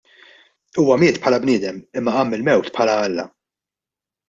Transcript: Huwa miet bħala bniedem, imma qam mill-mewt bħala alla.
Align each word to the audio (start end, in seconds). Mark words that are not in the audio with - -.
Huwa 0.83 0.97
miet 1.03 1.19
bħala 1.25 1.39
bniedem, 1.43 1.77
imma 2.01 2.15
qam 2.17 2.35
mill-mewt 2.37 2.73
bħala 2.79 2.99
alla. 3.05 3.29